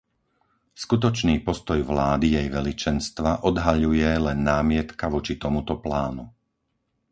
[0.83, 6.23] Skutočný postoj vlády Jej Veličenstva odhaľuje len námietka voči tomuto plánu.